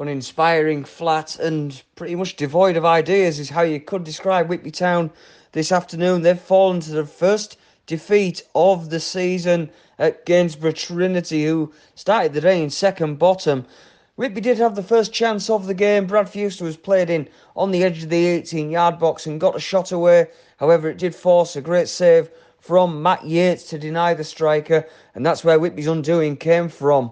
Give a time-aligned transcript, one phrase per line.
[0.00, 5.10] uninspiring, flat, and pretty much devoid of ideas, is how you could describe Whitby Town
[5.52, 6.22] this afternoon.
[6.22, 12.40] They've fallen to the first defeat of the season at Gainsborough Trinity, who started the
[12.40, 13.66] day in second bottom.
[14.16, 16.06] Whitby did have the first chance of the game.
[16.06, 19.56] Brad Fewster was played in on the edge of the 18 yard box and got
[19.56, 20.28] a shot away.
[20.58, 25.24] However, it did force a great save from Matt Yates to deny the striker, and
[25.24, 27.10] that's where Whitby's undoing came from.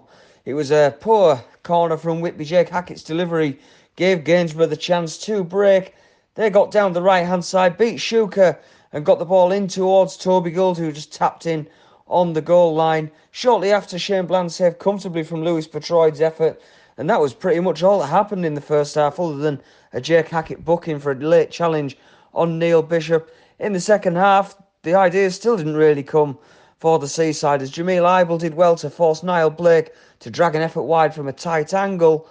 [0.49, 2.43] It was a poor corner from Whitby.
[2.43, 3.59] Jake Hackett's delivery
[3.95, 5.93] gave Gainsborough the chance to break.
[6.33, 8.57] They got down the right hand side, beat Shuka,
[8.91, 11.67] and got the ball in towards Toby Gould, who just tapped in
[12.07, 13.11] on the goal line.
[13.29, 16.59] Shortly after, Shane Bland saved comfortably from Lewis Petroid's effort,
[16.97, 19.61] and that was pretty much all that happened in the first half, other than
[19.93, 21.95] a Jake Hackett booking for a late challenge
[22.33, 23.31] on Neil Bishop.
[23.59, 26.39] In the second half, the ideas still didn't really come
[26.79, 30.61] for the seaside as Jameel Ibel did well to force Niall Blake to drag an
[30.61, 32.27] effort wide from a tight angle.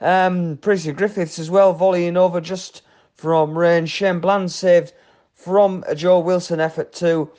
[0.00, 2.82] Um, Pretty Griffiths as well volleying over just
[3.14, 3.90] from range.
[3.90, 4.92] Shane Bland saved
[5.32, 7.30] from a Joe Wilson effort too,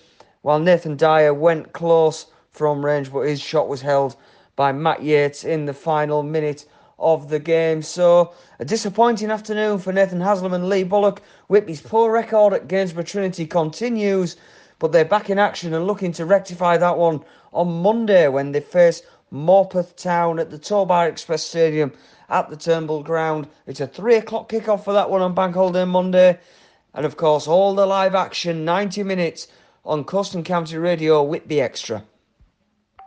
[0.41, 4.15] while Nathan Dyer went close from range, but his shot was held
[4.55, 6.65] by Matt Yates in the final minute
[6.97, 7.81] of the game.
[7.81, 11.21] So, a disappointing afternoon for Nathan Haslam and Lee Bullock.
[11.49, 14.37] Whitby's poor record at Gainsborough Trinity continues,
[14.85, 17.19] but they're back in action and looking to rectify that one
[17.53, 19.01] on Monday when they face
[19.33, 21.91] Morpeth Town at the Towbar Express Stadium
[22.29, 23.47] at the Turnbull Ground.
[23.65, 26.37] It's a three o'clock kickoff for that one on Bank Holiday Monday.
[26.93, 29.47] And of course, all the live action, 90 minutes
[29.85, 32.03] on and County Radio, Whitby Extra.